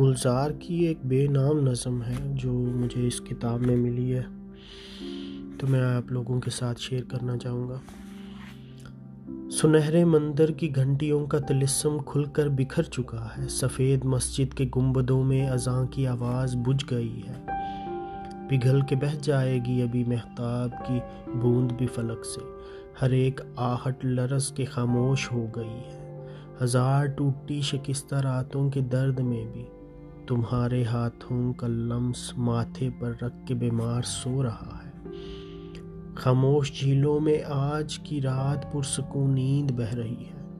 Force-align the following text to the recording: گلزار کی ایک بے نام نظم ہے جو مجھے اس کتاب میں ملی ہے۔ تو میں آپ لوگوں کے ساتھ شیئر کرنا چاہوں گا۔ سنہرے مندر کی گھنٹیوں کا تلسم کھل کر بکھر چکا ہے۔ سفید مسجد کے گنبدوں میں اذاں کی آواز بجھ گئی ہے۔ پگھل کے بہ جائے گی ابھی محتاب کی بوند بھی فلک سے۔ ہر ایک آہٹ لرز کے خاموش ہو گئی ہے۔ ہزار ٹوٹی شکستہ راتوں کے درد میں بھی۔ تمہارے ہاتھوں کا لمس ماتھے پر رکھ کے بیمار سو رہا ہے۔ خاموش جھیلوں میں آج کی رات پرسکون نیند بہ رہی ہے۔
گلزار 0.00 0.50
کی 0.50 0.74
ایک 0.74 0.98
بے 1.04 1.26
نام 1.26 1.60
نظم 1.60 2.02
ہے 2.02 2.14
جو 2.34 2.52
مجھے 2.52 3.06
اس 3.06 3.20
کتاب 3.20 3.60
میں 3.60 3.76
ملی 3.76 4.14
ہے۔ 4.14 4.22
تو 5.58 5.66
میں 5.66 5.82
آپ 5.82 6.12
لوگوں 6.12 6.40
کے 6.40 6.50
ساتھ 6.50 6.80
شیئر 6.80 7.04
کرنا 7.04 7.36
چاہوں 7.36 7.68
گا۔ 7.68 7.78
سنہرے 9.50 10.04
مندر 10.04 10.50
کی 10.50 10.76
گھنٹیوں 10.76 11.26
کا 11.26 11.38
تلسم 11.38 11.98
کھل 12.06 12.24
کر 12.24 12.48
بکھر 12.48 12.82
چکا 12.82 13.28
ہے۔ 13.38 13.48
سفید 13.48 14.04
مسجد 14.04 14.54
کے 14.54 14.68
گنبدوں 14.76 15.24
میں 15.24 15.48
اذاں 15.48 15.84
کی 15.86 16.06
آواز 16.06 16.56
بجھ 16.56 16.84
گئی 16.90 17.22
ہے۔ 17.28 17.46
پگھل 18.48 18.80
کے 18.80 18.96
بہ 18.96 19.16
جائے 19.22 19.58
گی 19.66 19.82
ابھی 19.82 20.04
محتاب 20.04 20.70
کی 20.86 21.00
بوند 21.34 21.72
بھی 21.72 21.86
فلک 21.86 22.24
سے۔ 22.24 22.40
ہر 23.02 23.10
ایک 23.10 23.40
آہٹ 23.56 24.04
لرز 24.04 24.48
کے 24.48 24.64
خاموش 24.64 25.32
ہو 25.32 25.46
گئی 25.56 25.78
ہے۔ 25.86 26.00
ہزار 26.62 27.06
ٹوٹی 27.06 27.60
شکستہ 27.60 28.14
راتوں 28.14 28.70
کے 28.70 28.80
درد 28.80 29.20
میں 29.20 29.46
بھی۔ 29.52 29.64
تمہارے 30.26 30.84
ہاتھوں 30.84 31.52
کا 31.52 31.66
لمس 31.66 32.38
ماتھے 32.38 32.90
پر 33.00 33.12
رکھ 33.22 33.46
کے 33.46 33.54
بیمار 33.54 34.02
سو 34.02 34.42
رہا 34.42 34.78
ہے۔ 34.84 35.08
خاموش 36.14 36.80
جھیلوں 36.80 37.20
میں 37.20 37.42
آج 37.46 37.98
کی 37.98 38.22
رات 38.22 38.72
پرسکون 38.72 39.34
نیند 39.34 39.70
بہ 39.70 39.94
رہی 39.94 40.24
ہے۔ 40.24 40.53